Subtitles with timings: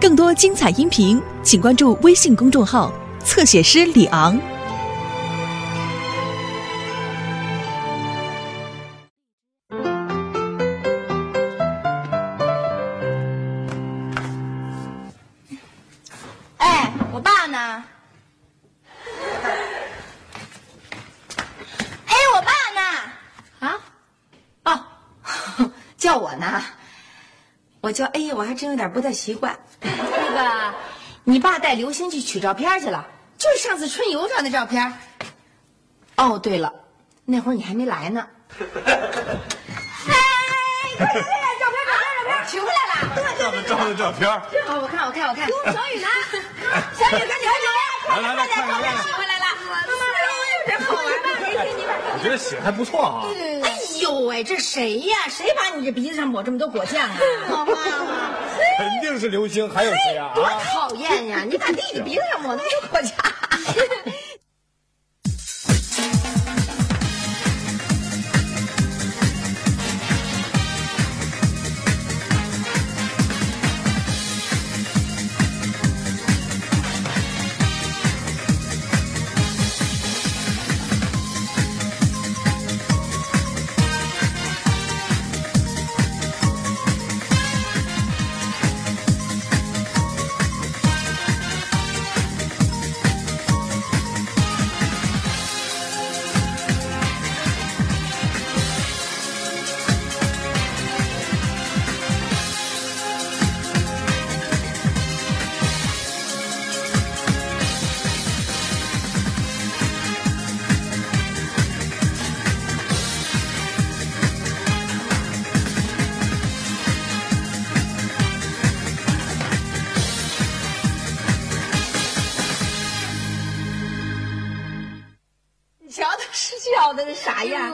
[0.00, 2.92] 更多精彩音频，请关注微信公众号
[3.24, 4.38] “侧写师李昂”。
[16.58, 17.84] 哎，我爸呢？
[22.06, 22.80] 哎，我爸呢？
[23.58, 23.76] 啊？
[24.62, 24.80] 哦，
[25.98, 26.62] 叫我呢？
[27.80, 29.58] 我叫哎，我还真有点不太习惯。
[31.28, 34.92] 那个，你爸带刘星去取照片去了，就是上次春游上的照片。
[36.16, 36.72] 哦，对了，
[37.26, 38.26] 那会儿你还没来呢。
[38.58, 38.64] 哎，
[40.96, 42.94] 快点，快点，照片，照片，照片，取回来了。
[43.14, 44.26] 对对的照片，
[44.66, 45.46] 好，我看，我看，我看。
[45.46, 46.08] 小雨呢？
[46.96, 47.30] 小雨，快点，
[48.08, 49.44] 来来来快点，看看看看取回来了。
[49.68, 50.02] 妈妈，
[50.60, 51.28] 有点好玩吧？
[51.38, 51.92] 给给你吧。
[52.14, 53.28] 我觉得写的还不错啊。
[53.62, 55.16] 哎呦喂，这谁呀？
[55.28, 57.16] 谁把你这鼻子上抹这么多果酱啊？
[57.50, 57.74] 妈妈，
[58.78, 60.32] 肯定是刘星，还有谁啊？
[60.34, 61.44] 多啊，讨厌呀！
[61.48, 63.12] 你把弟弟鼻子上抹那么多果酱。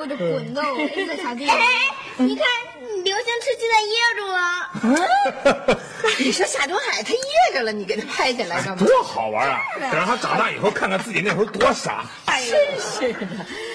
[0.04, 1.48] 我这滚到，我一直踩地。
[1.48, 1.56] 哎，
[2.18, 2.46] 你看，
[3.04, 4.38] 刘星吃鸡蛋噎住了。
[4.82, 5.76] 嗯，
[6.20, 8.86] 你说夏东海他噎着了，你给他拍下来干嘛？
[8.86, 9.60] 多好玩啊！
[9.80, 13.26] 等让他长大以后看看自己那会儿多傻真是的，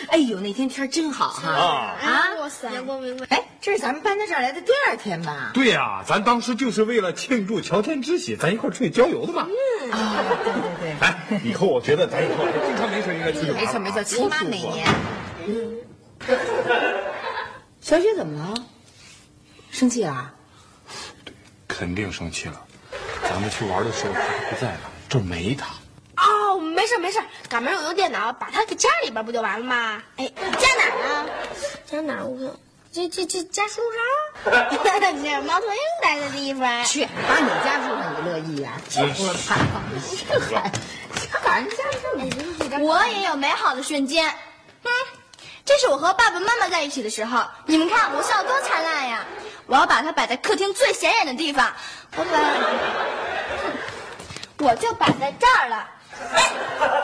[0.09, 1.49] 哎呦，那天天真好哈！
[1.49, 1.97] 啊！
[1.99, 3.25] 啊，哇塞，阳光明媚。
[3.29, 5.49] 哎，这是咱们搬到这儿来的第二天吧？
[5.55, 9.47] 对呀、咱当时就是为了庆祝乔迁之喜，咱一块儿出去郊游的嘛。
[9.91, 13.59] 啊，对对对，哎，以后我觉得咱以后经常没事应该出去玩。
[13.59, 14.85] 没错没错，起码每年。
[17.81, 18.53] 小雪怎么了？
[19.71, 20.33] 生气啊？
[21.67, 22.65] 肯定生气了。
[23.23, 24.19] 咱们去玩的时候他
[24.49, 25.67] 不在了，这儿没他。
[26.17, 30.03] 哦，没事没事，赶明儿我用电脑把他给加里边不就完了吗？
[30.17, 31.25] 哎，加哪儿啊？
[31.85, 32.25] 加哪儿？
[32.25, 32.51] 我看，
[32.91, 34.01] 这这这加书上。
[35.23, 36.83] 这猫头鹰待的地方。
[36.85, 38.73] 去，把你加树上你乐意呀？
[38.89, 39.55] 这多怕，
[40.27, 42.25] 这还 把人加这么
[42.79, 44.27] 我也有美好的瞬间。
[44.83, 44.89] 嗯，
[45.69, 49.23] 这是我和爸爸妈妈在一起的时候，你们看我笑多灿烂呀！
[49.67, 51.71] 我要把它摆在客厅最显眼的地方，
[52.15, 52.25] 我
[54.57, 55.87] 把，我就摆在这儿了。
[56.33, 56.51] 哎，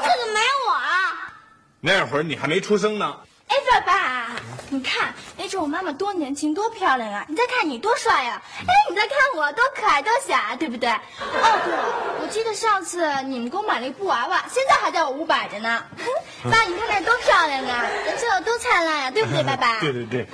[0.01, 1.31] 这怎么没有我啊？
[1.79, 3.15] 那会儿你还没出生呢。
[3.49, 4.31] 哎，爸爸，
[4.69, 7.25] 你看那时候我妈妈多年轻，多漂亮啊！
[7.29, 10.89] 你再看你多帅呀、哎，你再看我多可爱，多小啊，对不对？
[10.89, 11.83] 哦，对了，
[12.21, 15.83] 我记得上次你们给我买了一布娃娃，现在还在我屋摆着呢。
[16.49, 19.79] 爸，你看那多漂亮啊，人笑得多灿烂呀、对不对， 爸爸？
[19.79, 20.27] 对对对，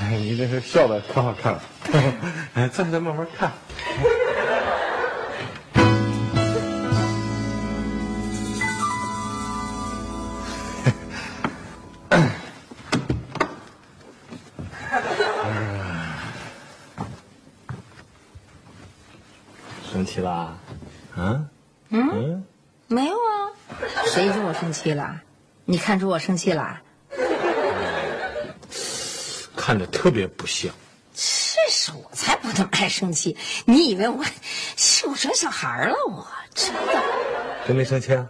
[0.00, 1.62] 哎，你这是笑的可好看了。
[2.54, 3.52] 哎，咱再慢慢看。
[19.96, 20.58] 生气啦？
[21.16, 21.42] 啊？
[21.88, 22.44] 嗯？
[22.86, 23.48] 没有啊？
[24.04, 25.22] 谁说我生气了？
[25.64, 26.82] 你看出我生气了？
[29.56, 30.70] 看着特别不像。
[31.14, 33.38] 这是我才不那么爱生气。
[33.64, 34.22] 你以为我
[34.76, 35.96] 是我生小孩了？
[36.06, 37.02] 我真的。
[37.66, 38.28] 真没生气啊？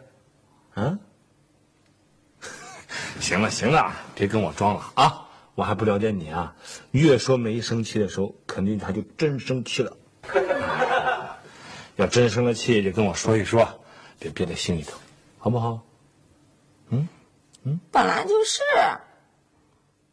[0.75, 0.97] 啊？
[3.19, 5.27] 行了行了，别跟我装了啊！
[5.57, 6.55] 我还不了解你啊。
[6.93, 9.97] 越说没生气的时候，肯定他就真生气了。
[11.97, 13.69] 要真生了气，就跟我说一说，
[14.19, 14.97] 别憋在心里头，
[15.39, 15.81] 好不好？
[16.91, 17.09] 嗯
[17.65, 18.63] 嗯本来就是。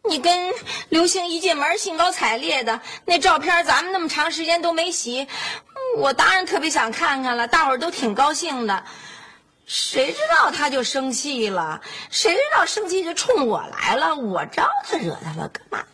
[0.06, 0.52] 你跟
[0.90, 5.30] 刘星一进门兴高采烈的那照片，咱们那么长时间都没洗，
[5.96, 7.48] 我当然特别想看看了。
[7.48, 8.84] 大伙儿都挺高兴的，
[9.66, 11.82] 谁知道他就生气了？
[12.10, 14.14] 谁知道生气就冲我来了？
[14.14, 15.86] 我招他惹他了，干嘛？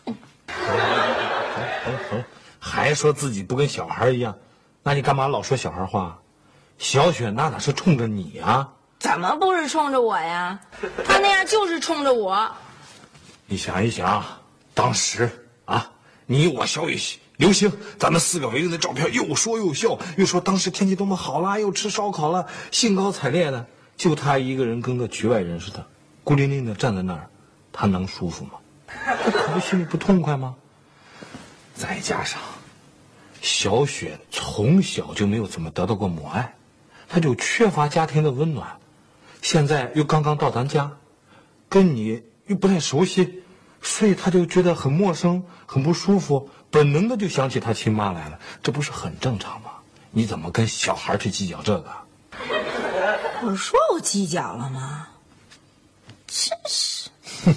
[1.86, 2.24] 行行，
[2.60, 4.36] 还说自己不跟小孩一样，
[4.84, 6.20] 那你干嘛老说小孩话？
[6.78, 8.70] 小雪那哪是冲着你啊？
[9.00, 10.60] 怎么不是冲着我呀？
[11.06, 12.50] 他那样就是冲着我。
[13.48, 14.24] 你想一想，
[14.74, 15.92] 当时啊，
[16.26, 16.98] 你我小雨、
[17.38, 23.66] 刘星，咱们四个围着那照片，又说又笑，又说当时天气多么好啦，又吃烧烤了，兴高采烈的。
[23.98, 25.86] 就他一个人跟个局外人似的，
[26.24, 27.30] 孤零零的站在那儿，
[27.74, 28.52] 他能舒服吗？
[28.88, 30.56] 他 可不心里不痛快吗？
[31.76, 32.40] 再加上
[33.42, 36.56] 小雪从小就没有怎么得到过母爱，
[37.08, 38.78] 她就缺乏家庭的温暖。
[39.42, 40.92] 现在又刚刚到咱家，
[41.68, 43.44] 跟你又不太熟悉，
[43.82, 48.40] 所以她就觉得很陌生，很不舒服，本能的就想起她亲妈来了。
[48.62, 49.72] 这不是很正常吗？
[50.12, 51.92] 你怎么跟小孩去计较这个？
[53.44, 55.08] 我说我计较了吗？
[56.28, 57.10] 真是。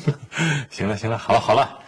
[0.71, 1.79] 行了行了，好了好了，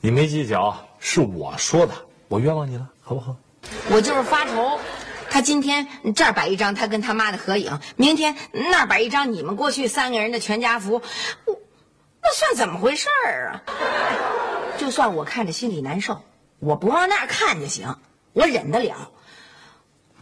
[0.00, 1.94] 你没计较，是我说的，
[2.28, 3.36] 我冤枉你了，好不好？
[3.88, 4.80] 我就是发愁，
[5.30, 5.86] 他今天
[6.16, 10.94] 这儿摆一张他跟他妈的合影，明天那儿摆一张你们过去三个人的全家福，
[11.44, 11.60] 我
[12.20, 13.62] 那算怎么回事儿啊？
[14.76, 16.20] 就算我看着心里难受，
[16.58, 17.96] 我不往那儿看就行，
[18.32, 19.12] 我忍得了。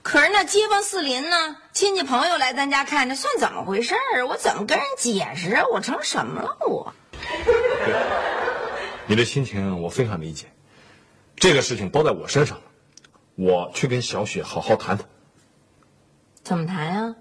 [0.03, 4.27] 可是那街坊四邻呢，亲戚朋友来咱家看，这算怎么回事儿？
[4.27, 5.65] 我怎么跟人解释啊？
[5.73, 6.93] 我成什么了我？
[9.07, 10.49] 你的心情我非常理解，
[11.37, 12.65] 这个事情包在我身上了，
[13.37, 15.07] 我去跟小雪好好谈谈。
[16.43, 17.17] 怎么谈啊？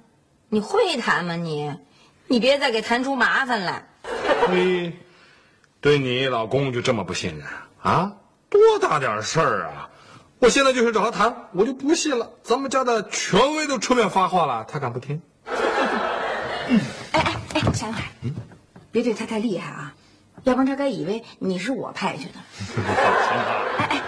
[0.50, 1.74] 你会谈吗你？
[2.28, 3.88] 你别再给谈出麻烦来。
[4.52, 4.94] 你
[5.82, 7.48] 对你老公就这么不信任
[7.82, 8.14] 啊？
[8.50, 9.90] 多大点事儿啊！
[10.40, 15.22] 我现在就去找他谈，我就不信了，咱们家的权威都出面发话了，他敢不听？
[15.48, 15.60] 哎
[17.14, 18.36] 哎哎，夏云海，嗯，
[18.92, 19.96] 别对他太厉害啊，
[20.44, 22.34] 要不然他该以为你是我派去的。
[22.86, 23.48] 哎
[23.80, 24.02] 哎哎，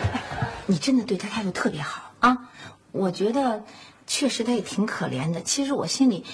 [0.67, 2.49] 你真的对他态度特别好啊！
[2.91, 3.63] 我觉得
[4.07, 6.25] 确实他也挺可怜的，其实我心里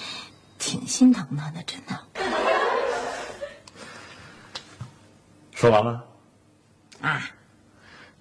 [0.58, 2.00] 挺心疼他的，真的。
[5.52, 6.04] 说完了？
[7.02, 7.22] 啊，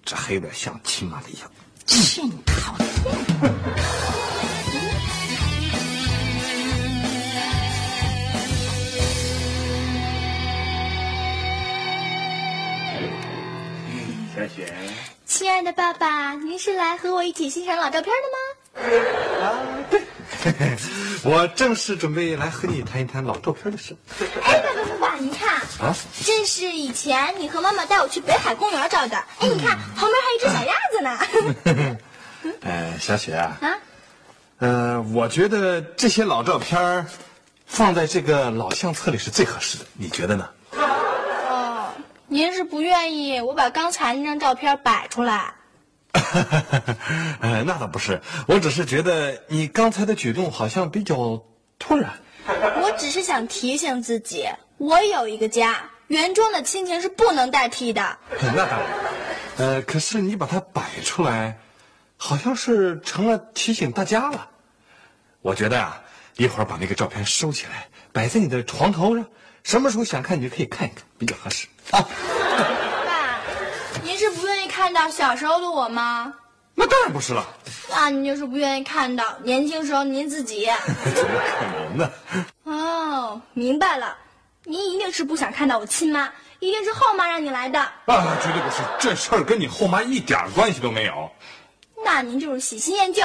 [0.03, 1.53] 这还有点像亲妈的样子。
[1.85, 2.87] 去你讨厌！
[14.35, 14.73] 小雪，
[15.41, 19.43] 亲爱的爸爸，您是来和我一起欣赏老照片的吗？
[19.43, 19.57] 啊，
[19.89, 19.99] 对，
[21.25, 23.97] 我正是准备来和你谈一谈老照片的事。
[24.43, 29.17] 哎，爸爸爸爸，你看啊，这是以前你和妈妈带我去北海公园照的。
[29.39, 31.19] 哎，你看旁边还有一只小鸭子呢。
[32.61, 33.73] 呃， 小雪啊，啊，
[34.59, 37.07] 呃，我觉得这些老照片
[37.65, 40.47] 放在这个老相册里是最合适的，你觉得呢？
[42.31, 45.53] 哦，您是不愿意我把刚才那张照片摆出来？
[47.41, 51.43] 呃， 那倒不是，我只是觉得你刚才的举动好像比较
[51.77, 52.13] 突然。
[52.81, 54.47] 我只是想提醒自己，
[54.77, 58.17] 我有一个家，原装的亲情是不能代替的。
[58.41, 58.79] 那当然，
[59.57, 61.57] 呃，可是你把它摆出来。
[62.23, 64.47] 好像是成了提醒大家了，
[65.41, 66.03] 我觉得啊，
[66.37, 69.25] 一会儿把那个照片收起来，摆在你的床头上，
[69.63, 72.05] 什么时候想看你就可以看一看，比较合适啊。
[73.05, 73.39] 爸，
[74.03, 76.33] 您是不愿意看到小时候的我吗？
[76.73, 77.45] 那当然不是了。
[77.89, 80.69] 那您就是不愿意看到年轻时候您自己？
[81.13, 82.11] 怎么可能呢？
[82.63, 84.17] 哦，明白了，
[84.63, 87.79] 您一定是不想看到我亲妈，一定是后妈让你来的。
[87.79, 91.29] 啊，绝对不是，这事儿跟你后妈一点关系都没有。
[92.03, 93.21] 那您就是喜新厌旧，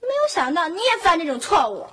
[0.00, 1.86] 没有想到你也犯这种错误。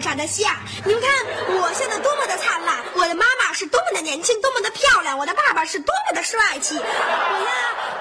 [0.00, 0.52] 长得像。
[0.84, 1.10] 你们看，
[1.60, 6.76] 我现在多么的灿烂，我的妈妈是多么的年轻，多么的漂亮，我的爸爸是多么的帅气。
[6.78, 7.50] 我呀，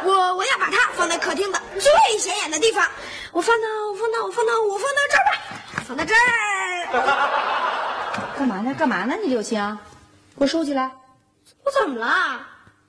[0.03, 2.87] 我我要把它放在客厅的最显眼的地方。
[3.31, 5.31] 我放到，我放到，我放到，我放到这儿吧，
[5.87, 6.19] 放到这儿。
[8.37, 8.73] 干嘛呢？
[8.77, 9.15] 干嘛呢？
[9.21, 9.59] 你刘星，
[10.37, 10.89] 给我收起来！
[11.63, 12.39] 我怎么了？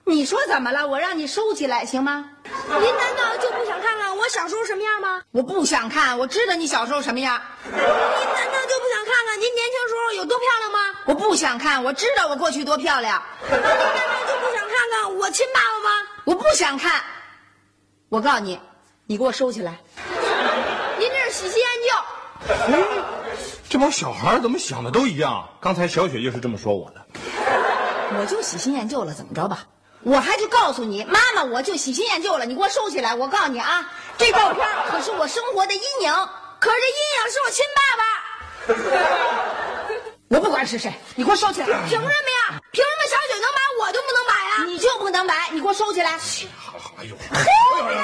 [0.05, 0.87] 你说怎么了？
[0.87, 2.31] 我让你收起来行吗？
[2.81, 5.23] 您难道就不想看看我小时候什么样吗？
[5.33, 7.41] 我不想看，我知道你小时候什么样。
[7.65, 10.79] 您难道就不想看看您年轻时候有多漂亮吗？
[11.07, 13.23] 我不想看，我知道我过去多漂亮。
[13.43, 13.75] 您难道
[14.27, 16.09] 就不想看看我亲爸爸吗？
[16.25, 17.03] 我不想看。
[18.09, 18.61] 我告诉你，
[19.07, 19.79] 你给我收起来。
[20.99, 21.91] 您这是喜新厌旧。
[23.69, 25.49] 这帮小孩怎么想的都一样？
[25.61, 27.07] 刚才小雪就是这么说我的。
[28.19, 29.65] 我就喜新厌旧了，怎么着吧？
[30.03, 33.15] 我还就告诉你，妈妈，我就喜新厌旧了，你给我收起来。
[33.15, 36.13] 我告诉你啊，这照片可是我生活的阴影，
[36.59, 38.05] 可是这阴影是我亲爸爸。
[40.31, 41.67] 我不管是谁，你给我收起来。
[41.89, 42.61] 凭什么呀？
[42.71, 44.65] 凭什么小雪能买，我就不能买呀？
[44.65, 46.13] 你就不能买，你给我收起来。
[46.57, 47.45] 好好，哎呦，哎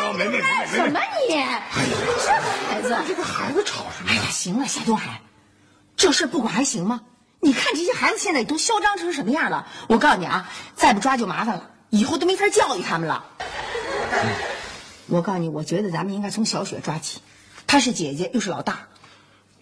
[0.07, 1.35] 呦，梅梅梅梅什么你？
[1.35, 1.41] 你
[2.25, 2.33] 这
[2.75, 4.11] 孩子，这个孩子吵什么？
[4.11, 5.23] 哎呀，行了，夏东海，
[5.97, 7.01] 这事不管还行吗？
[7.41, 9.67] 你看这些孩子现在都嚣张成什么样了？
[9.89, 13.25] 我告诉你啊，再不抓就麻烦了，以后都没法教育他们了。
[15.07, 17.21] 我告诉你，我觉得咱们应该从小雪抓起，
[17.67, 18.89] 她是姐姐又是老大。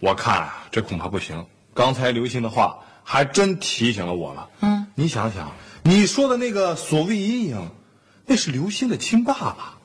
[0.01, 1.47] 我看啊，这恐怕不行。
[1.75, 4.49] 刚才刘星的话还真提醒了我了。
[4.61, 7.71] 嗯，你想想，你说的那个所谓阴影，
[8.27, 9.79] 那是刘星的亲爸爸；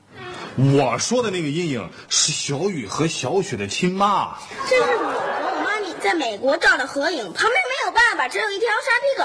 [0.56, 4.36] 我说的那个阴影是小雨和小雪的亲妈。
[4.68, 9.24] 这是我和我妈咪在美国照的合影，旁边没有爸爸，只有一条沙皮狗。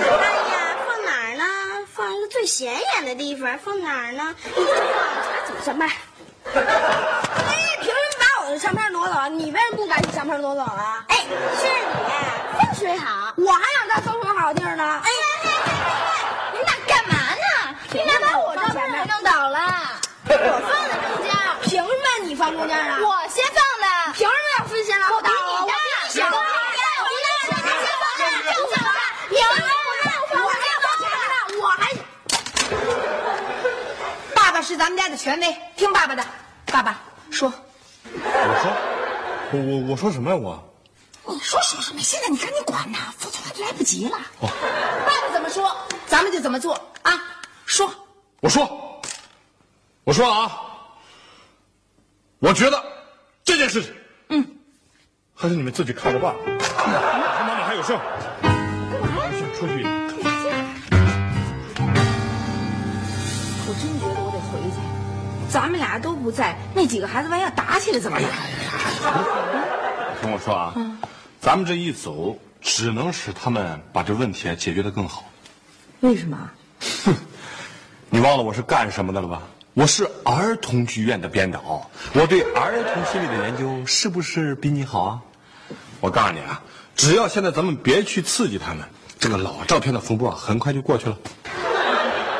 [0.00, 0.63] 哎呀？
[1.94, 3.56] 放一个最显眼的地方。
[3.60, 4.34] 放哪儿呢？
[4.44, 4.74] 一直放，
[5.22, 5.88] 查怎么上班？
[5.88, 5.92] 哎，
[7.80, 9.28] 凭什么把我的相片挪走了？
[9.28, 11.04] 你为什么不把你相片挪走啊？
[11.06, 11.94] 哎，是你，
[12.58, 15.00] 风水好，我还想在风水好地儿呢。
[15.04, 15.10] 哎，
[16.52, 17.76] 你们俩干嘛呢？
[17.92, 19.60] 你俩把我照片给弄倒了。
[20.26, 20.32] 我
[20.66, 21.30] 放在中间，
[21.62, 22.98] 凭什么你放中间啊？
[23.00, 23.86] 我先放的。
[24.14, 25.30] 凭什么要分先让后大？
[25.30, 26.26] 我比你小。
[26.26, 28.90] 我我先放的，正确了。
[29.30, 29.70] 凭什么
[30.42, 31.80] 我还要放前面呢，我还。
[34.34, 36.24] 爸爸是咱们家的权威，听爸爸的。
[36.66, 37.52] 爸爸说，
[38.12, 38.18] 我
[38.62, 38.72] 说，
[39.52, 40.36] 我我我说什么呀？
[40.36, 42.00] 我你说说什么？
[42.02, 44.18] 现在你赶紧管呐，否则来不及了。
[44.40, 44.48] 哦
[45.06, 45.72] 爸爸怎么说，
[46.08, 47.12] 咱们就怎么做啊！
[47.64, 47.88] 说，
[48.40, 49.00] 我说，
[50.02, 50.50] 我说啊，
[52.40, 52.84] 我觉得
[53.44, 53.94] 这件事情，
[54.30, 54.44] 嗯，
[55.32, 56.34] 还是你们自己看着办。
[56.84, 57.96] 妈妈还有事，
[59.38, 59.86] 先出去。
[63.66, 64.13] 我真觉得。
[65.54, 68.28] 咱们俩都不在，那几个孩子万一要打起来怎么办？
[70.20, 70.74] 听我说啊，
[71.40, 75.26] 咱们这一走，只能使他们把这问题啊解决得更好。
[76.00, 76.50] 为什么？
[77.04, 77.14] 哼
[78.10, 79.42] 你忘了我是干什么的了吧？
[79.74, 85.20] 我是儿童剧院的编导，我对儿童心理的研究是不是比你好啊？
[86.00, 86.62] 我告诉你啊，
[86.96, 88.84] 只要现在咱们别去刺激他们，
[89.20, 91.16] 这个老照片的风波啊很快就过去了。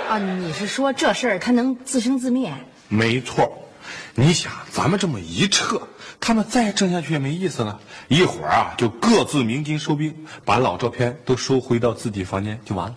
[0.09, 2.53] 啊，你是说这事儿他能自生自灭？
[2.89, 3.69] 没错，
[4.15, 5.81] 你想咱们这么一撤，
[6.21, 7.81] 他们再争下去也没意思了。
[8.09, 10.15] 一会儿啊，就各自鸣金收兵，
[10.45, 12.95] 把老照片都收回到自己房间就完了。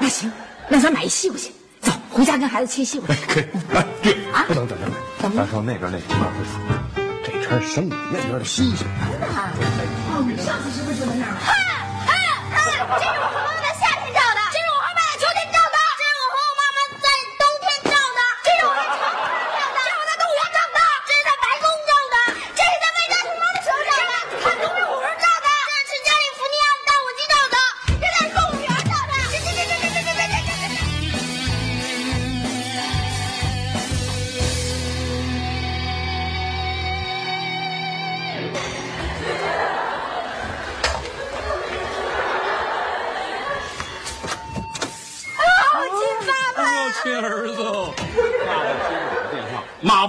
[0.00, 0.30] 那行，
[0.68, 1.50] 那咱买一西瓜去，
[1.80, 3.14] 走，回家跟孩子切西瓜。
[3.14, 6.30] 哎 可以，哎，对，啊不能等着买，怎么了咱上那边那地方
[7.24, 8.86] 这圈生意那边的新鲜。
[10.10, 11.32] 哦，你上次是不是就在那儿？
[11.32, 11.50] 啊
[12.06, 12.12] 啊！
[12.50, 12.92] 这是我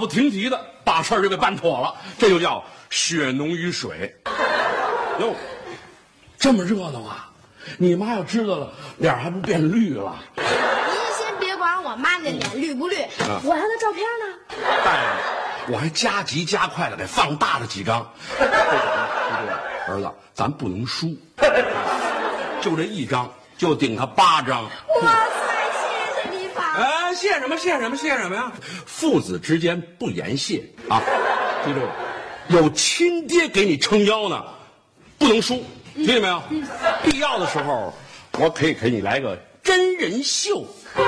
[0.09, 4.13] 停蹄的把事儿就给办妥了，这就叫血浓于水。
[5.19, 5.35] 哟，
[6.37, 7.29] 这么热闹啊！
[7.77, 10.15] 你妈要知道了，脸还不变绿了？
[10.35, 10.45] 您
[11.17, 12.95] 先别管我妈那脸绿不绿，
[13.43, 14.57] 我要那照片呢。
[14.83, 18.11] 大爷我还加急加快了给放大了几张。
[19.87, 21.15] 儿子，咱不能输，
[22.61, 24.67] 就这一张就顶他八张。
[27.13, 28.51] 谢什么谢什么谢什么呀？
[28.85, 31.01] 父子之间不言谢啊！
[31.65, 31.93] 记住了，
[32.49, 34.43] 有亲爹给你撑腰呢，
[35.17, 35.63] 不能输，
[35.95, 36.41] 听见没有？
[37.03, 37.93] 必要的时候，
[38.39, 40.65] 我可以给你来个真人秀。
[40.95, 41.05] 东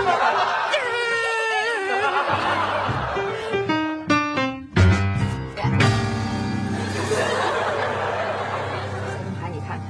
[9.39, 9.81] 海，你看看，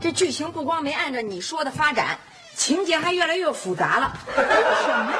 [0.00, 2.18] 这剧情不光没按照你说的发展，
[2.60, 4.12] 情节还越来越复杂了。
[4.36, 4.42] 什
[4.86, 5.18] 么呀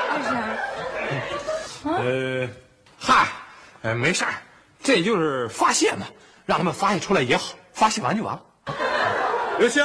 [1.83, 1.89] 这是？
[1.89, 2.49] 呃，
[2.99, 3.29] 嗨，
[3.81, 4.35] 呃，没事儿，
[4.83, 6.07] 这就是发泄嘛，
[6.45, 8.43] 让他们发泄出来也好，发泄完就完了。
[9.59, 9.83] 刘星、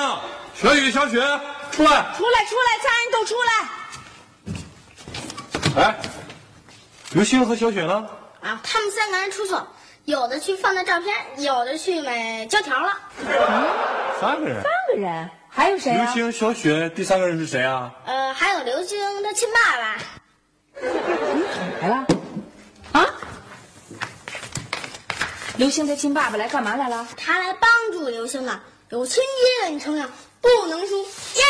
[0.53, 1.21] 小雨、小雪，
[1.71, 2.05] 出来！
[2.17, 3.35] 出来，出来，家人都出
[5.77, 5.81] 来！
[5.81, 5.95] 哎，
[7.13, 8.05] 刘星和小雪呢？
[8.41, 9.65] 啊，他们三个人出去了，
[10.03, 12.99] 有的去放那照片，有的去买胶条了。
[13.19, 13.25] 嗯
[14.19, 14.61] 三个人。
[14.61, 16.03] 三个人，还有谁啊？
[16.13, 17.89] 刘星、小雪，第三个人是谁啊？
[18.05, 19.97] 呃，还有刘星他亲爸爸。
[21.81, 22.05] 来了。
[22.91, 23.05] 啊？
[25.55, 27.07] 刘星他亲爸爸来干嘛来了？
[27.15, 28.59] 他来帮助刘星的。
[28.89, 31.43] 有亲爹的你成长不能输，耶！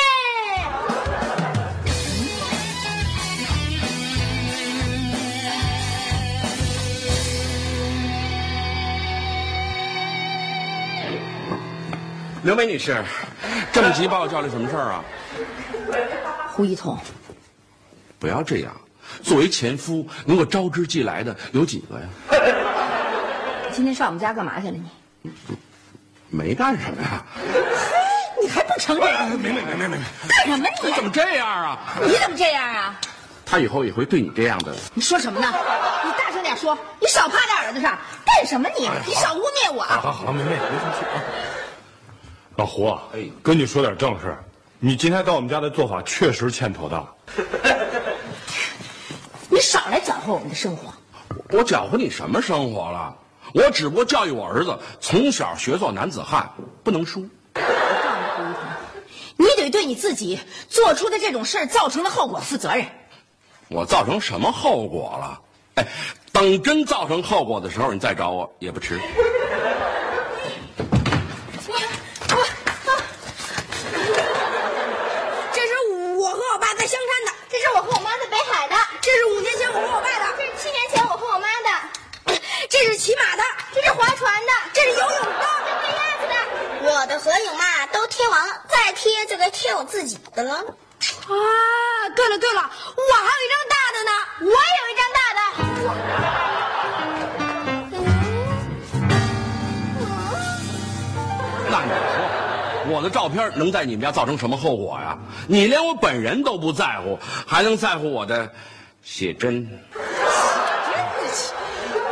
[12.45, 13.03] 刘梅女士，
[13.73, 15.03] 这么急把我叫来什么事儿啊？
[16.53, 16.95] 胡一彤，
[18.19, 18.71] 不要这样，
[19.23, 22.05] 作为前夫，能够招之即来的有几个呀？
[23.73, 25.31] 今天上我们家干嘛去了你？
[26.29, 27.25] 没干什么呀。
[28.39, 29.31] 你还不承认？
[29.39, 29.97] 没没没没没，
[30.29, 30.93] 干什么你？
[30.93, 31.79] 怎么这样啊？
[32.05, 32.95] 你怎么这样啊？
[33.43, 34.71] 他以后也会对你这样的。
[34.93, 35.47] 你说什么呢？
[36.03, 36.77] 你大声点说！
[37.01, 38.87] 你少趴在耳朵上，干什么你？
[39.07, 39.81] 你少污蔑我！
[39.81, 41.17] 好好，梅梅别生气啊。
[42.57, 44.37] 老胡啊，哎跟你说点正事，
[44.79, 47.05] 你今天到我们家的做法确实欠妥当。
[49.49, 50.93] 你少来搅和我们的生活。
[51.49, 53.13] 我搅和你什么生活了？
[53.53, 57.27] 我只不过教育我儿子从小学做男子汉，不能输。
[57.55, 57.67] 我告
[58.35, 58.53] 诉你，
[59.37, 62.85] 胡一彤，你得对你自己做出的这种事儿造成的后果负责任。
[63.67, 65.41] 我造成什么后果了？
[65.75, 65.85] 哎，
[66.31, 68.97] 等真造成后果的时候，你再找我也不迟。
[75.53, 75.73] 这是
[76.17, 81.69] 我和我爸在香山的，这是我和我妈在北海的，这是五年前我和我爸的，这是七年前我和我妈的，
[82.69, 83.43] 这是骑马的，
[83.73, 85.15] 这是划船的，这是游泳的。
[85.81, 86.35] 这鸭子的。
[86.91, 88.93] 我的合影嘛都贴完了，再
[89.65, 90.53] 贴就我自己的了。
[90.53, 90.63] 啊，
[92.15, 95.39] 对了对了，我还有一张大的呢，我也有一张大的。
[101.71, 105.17] 那你说，我的照片能在你们家造成什么后果呀？
[105.47, 107.17] 你连我本人都不在乎，
[107.47, 108.47] 还能在乎我的
[109.01, 109.67] 写真？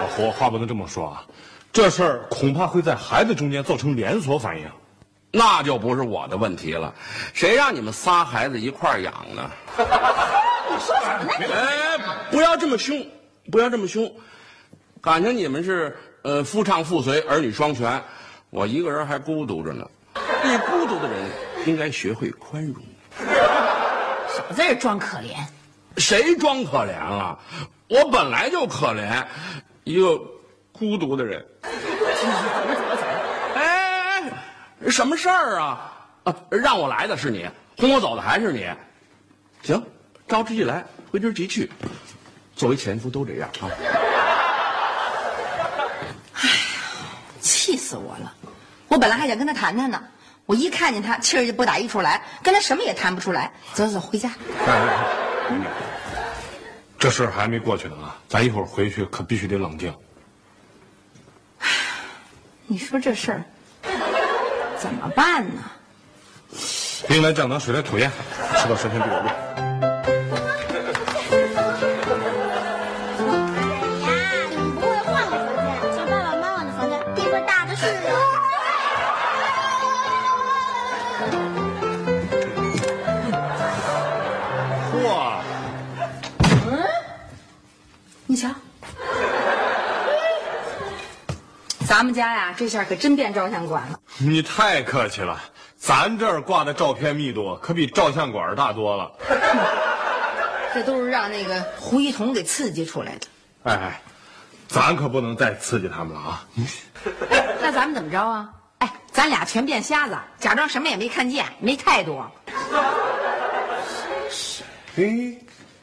[0.01, 1.23] 老胡，话不能这么说啊，
[1.71, 4.67] 这事儿恐怕会在孩子中间造成连锁反应。
[5.35, 6.93] 那就不是我的问题了，
[7.33, 9.49] 谁让你们仨孩子一块儿养呢？
[9.75, 11.55] 你说什么呢？
[11.55, 11.97] 哎，
[12.29, 13.03] 不要这么凶，
[13.51, 14.13] 不要这么凶，
[15.01, 17.99] 感情你们是呃夫唱妇随，儿女双全，
[18.51, 19.89] 我一个人还孤独着呢。
[20.43, 21.31] 对孤独的人
[21.65, 22.75] 应该学会宽容。
[23.17, 25.35] 少在这装可怜。
[25.97, 27.39] 谁装可怜了？
[27.87, 29.25] 我本来就可怜，
[29.83, 30.15] 一个
[30.71, 31.43] 孤独的人。
[34.89, 35.91] 什么事儿啊？
[36.23, 38.69] 啊，让我来的是你，轰我走的还是你。
[39.61, 39.83] 行，
[40.27, 41.71] 招之即来，挥之即去。
[42.55, 43.69] 作为前夫都这样啊。
[46.33, 46.55] 哎呀
[47.41, 48.33] 气死我了！
[48.87, 50.01] 我本来还想跟他谈谈呢，
[50.45, 53.51] 我一看见他，气儿就不打一处来，跟他什么也谈不出来。
[53.73, 54.31] 走走，回家。
[54.65, 54.87] 哎，
[56.99, 59.93] 这事儿还没过去呢啊，咱一会儿回去可必须得冷静。
[62.65, 63.43] 你说这事儿
[64.83, 65.61] 怎么办呢？
[67.07, 68.11] 兵来将挡，水来土掩，
[68.57, 69.72] 吃到山前必有路。
[91.87, 93.99] 咱们家呀，这下可真变照相馆了。
[94.17, 95.39] 你太客气了，
[95.77, 99.11] 咱这儿挂的照片密度可比照相馆大多了。
[100.73, 103.27] 这都是让那个胡一彤给刺激出来的。
[103.63, 104.01] 哎哎，
[104.67, 106.45] 咱可不能再刺激他们了啊！
[107.61, 108.49] 那咱们怎么着啊？
[108.79, 112.23] 哎，咱俩全变瞎子，假装什么也没看见，没态度。
[114.97, 115.03] 哎，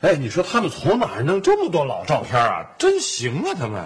[0.00, 2.66] 哎，你说他们从哪儿弄这么多老照片啊？
[2.78, 3.84] 真行啊，他们。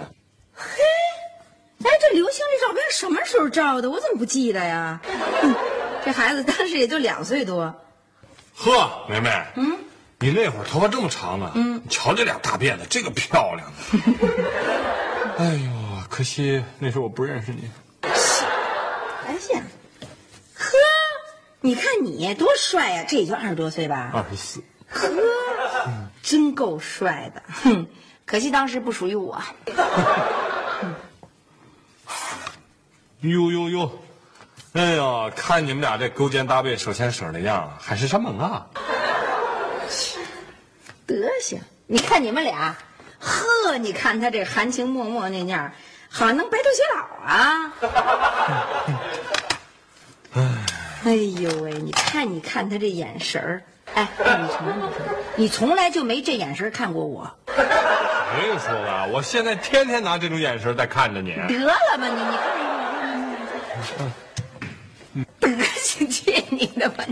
[1.85, 3.89] 哎，这刘星这照片什么时候照的？
[3.89, 4.99] 我怎么不记得呀？
[5.43, 5.55] 嗯
[6.03, 7.73] 这孩子当时也就两岁多。
[8.55, 9.75] 呵，梅梅，嗯，
[10.19, 13.75] 你那会儿头发这么长呢，嗯，你瞧这俩大辫子，这个漂亮的。
[15.43, 15.69] 哎呦，
[16.09, 17.69] 可惜那时候我不认识你。
[18.03, 19.63] 哎呀，
[20.55, 20.77] 呵，
[21.61, 24.11] 你看你多帅呀、这也就二十多岁吧？
[24.13, 24.63] 二十四，
[26.21, 27.41] 真够帅的。
[27.63, 27.87] 哼，
[28.25, 29.41] 可惜当时不属于我。
[33.29, 33.99] 呦呦呦，
[34.73, 38.65] 哎呀，看你们俩这勾肩搭背、手牵手的样儿，海誓山盟啊！
[41.05, 42.75] 德行，你看你们俩，
[43.19, 45.71] 呵，你看他这含情脉脉那样儿，
[46.09, 47.71] 好像能白头偕老啊。
[51.05, 53.61] 哎呦喂，你看，你看他这眼神儿，
[53.93, 55.15] 哎，你承认不承认？
[55.35, 57.31] 你从来就没这眼神看过我。
[57.47, 59.07] 谁说的？
[59.13, 61.35] 我现在天天拿这种眼神在看着你。
[61.47, 62.84] 得了吧你，你看，
[65.39, 65.49] 德
[65.83, 67.05] 去你的吧！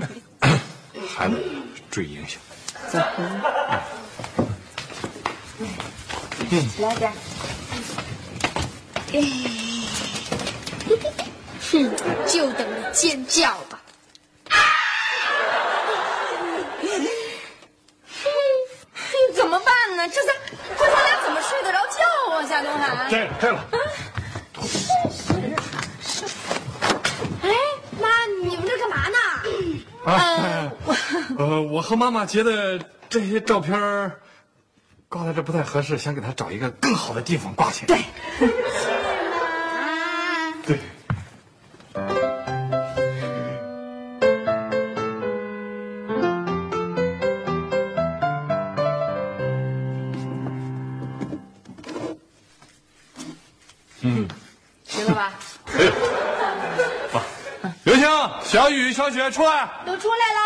[1.15, 1.35] 孩子
[1.89, 2.39] 注意影响。
[2.91, 2.99] 走，
[6.79, 7.11] 来点。
[11.71, 11.73] 哼，
[12.27, 13.79] 就等着尖叫吧。
[19.33, 20.07] 怎么办呢？
[20.09, 20.35] 这咱
[20.77, 22.45] 这咱俩怎么睡得着觉啊？
[22.47, 23.07] 夏东海。
[23.09, 23.65] 这这了。
[27.41, 27.49] 哎，
[27.99, 28.07] 妈，
[28.43, 29.17] 你们这干嘛呢？
[30.05, 30.71] 啊，
[31.37, 34.19] 呃，我和妈妈觉得这些照片儿
[35.09, 37.87] 挂在这不太合适，想给他找一个更好的地方挂起来。
[37.87, 37.97] 对，
[40.77, 40.77] 对。
[54.85, 55.33] 行了吧？
[57.83, 58.07] 刘星、
[58.43, 60.42] 小雨、小雪出来，都出来了。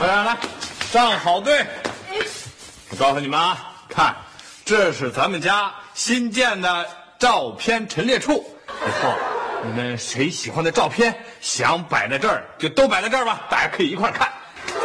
[0.00, 0.38] 来来来，
[0.92, 1.66] 站好队。
[2.90, 3.58] 我告诉你们啊，
[3.88, 4.14] 看，
[4.64, 6.86] 这是咱们家新建的
[7.18, 8.44] 照片陈列处。
[8.68, 9.12] 以后
[9.64, 14.32] 你们谁喜欢的照片想摆在这儿，就都摆在这儿吧，大家可以一块儿看。
[14.66, 14.78] 对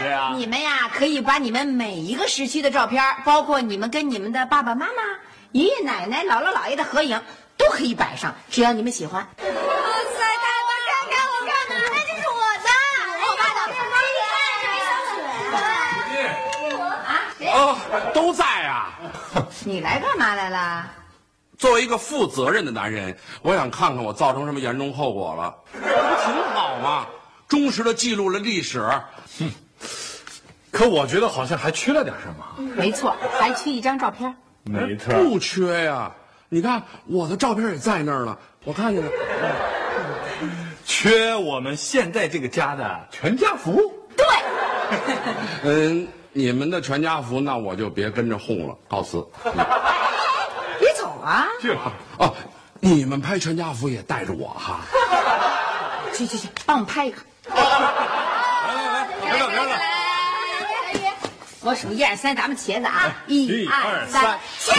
[0.00, 5.02] 对啊你们呀可以把你们每一个时期的照片，包括你们跟你们的爸爸妈妈、
[5.52, 7.22] 爷爷奶奶、姥姥姥爷的合影，
[7.56, 9.22] 都可以摆上，只要你们喜欢。
[9.22, 12.68] 哇塞，大家看看，我看看，哎，这是我的，
[13.26, 13.58] 我爸的，
[17.60, 17.76] 哦，
[18.14, 18.98] 都在啊。
[19.64, 20.86] 你来干嘛来了？
[21.58, 25.84] 作为一个负责任的男人，我想看看我造成什么严重后果了，这不
[26.22, 27.06] 挺好吗？
[27.48, 28.80] 忠实的记录了历史。
[29.38, 29.50] 哼
[30.70, 32.74] 可我觉得好像还缺了点什么。
[32.76, 34.34] 没错，还缺一张照片。
[34.62, 36.10] 没错不缺呀，
[36.48, 39.10] 你看我的照片也在那儿了，我看见了。
[40.86, 43.80] 缺我们现在这个家的全家福。
[44.16, 44.26] 对，
[45.64, 49.26] 嗯，你们的全家福，那我就别跟着哄了，告辞。
[50.78, 51.46] 别走啊！
[51.60, 51.92] 去了。
[52.18, 52.34] 哦，
[52.78, 54.80] 你们拍全家福也带着我哈。
[56.14, 57.16] 去去去，帮我们拍一个。
[57.48, 59.78] 来来来，别了别了。
[61.62, 63.12] 我数一二三，咱们茄子啊！
[63.26, 64.74] 一二三三，茄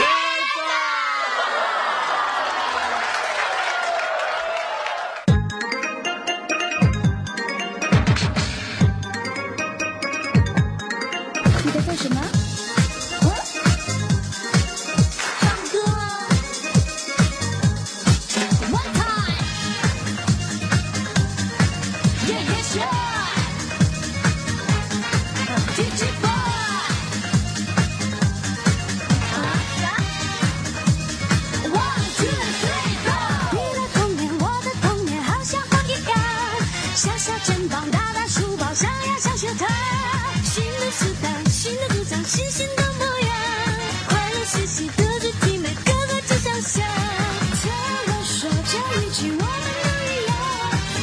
[49.11, 50.31] 起，我们都一样，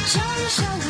[0.07, 0.88] 笑一笑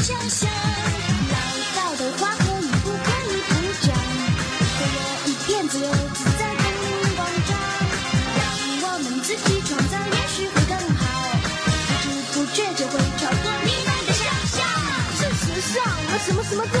[0.00, 0.48] 美，个个是强项。
[1.30, 1.36] 老
[1.76, 3.52] 道的话可以不可以不
[3.86, 3.88] 讲？
[4.78, 6.64] 给我一片自由自在的
[7.16, 7.50] 广场，
[8.80, 11.00] 让我们自己创造，也许会更好。
[12.02, 14.58] 不知不觉就会超过你们的想象。
[15.16, 16.80] 事实上，我什么什么做